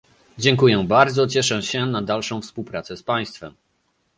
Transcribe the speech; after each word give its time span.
Dziękuję 0.37 0.83
bardzo, 0.87 1.27
cieszę 1.27 1.61
się 1.63 1.85
na 1.85 2.01
dalszą 2.01 2.41
współpracę 2.41 2.97
z 2.97 3.03
państwem 3.03 3.53